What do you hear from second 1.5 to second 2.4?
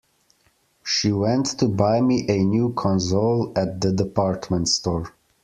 to buy me